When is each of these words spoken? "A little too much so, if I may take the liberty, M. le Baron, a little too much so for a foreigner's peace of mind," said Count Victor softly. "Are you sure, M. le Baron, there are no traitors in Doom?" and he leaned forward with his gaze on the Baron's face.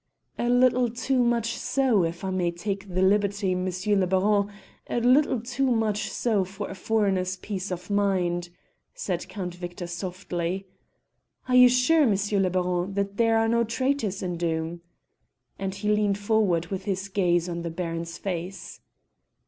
"A 0.39 0.49
little 0.49 0.89
too 0.89 1.23
much 1.23 1.55
so, 1.59 2.03
if 2.03 2.23
I 2.23 2.31
may 2.31 2.49
take 2.49 2.89
the 2.91 3.03
liberty, 3.03 3.51
M. 3.51 3.65
le 3.69 4.07
Baron, 4.07 4.49
a 4.89 4.99
little 4.99 5.39
too 5.39 5.69
much 5.69 6.09
so 6.09 6.43
for 6.43 6.67
a 6.67 6.73
foreigner's 6.73 7.35
peace 7.35 7.69
of 7.69 7.91
mind," 7.91 8.49
said 8.95 9.29
Count 9.29 9.53
Victor 9.53 9.85
softly. 9.85 10.65
"Are 11.47 11.55
you 11.55 11.69
sure, 11.69 12.11
M. 12.11 12.15
le 12.41 12.49
Baron, 12.49 13.09
there 13.15 13.37
are 13.37 13.47
no 13.47 13.63
traitors 13.63 14.23
in 14.23 14.37
Doom?" 14.37 14.81
and 15.59 15.75
he 15.75 15.89
leaned 15.93 16.17
forward 16.17 16.65
with 16.69 16.85
his 16.85 17.07
gaze 17.07 17.47
on 17.47 17.61
the 17.61 17.69
Baron's 17.69 18.17
face. 18.17 18.81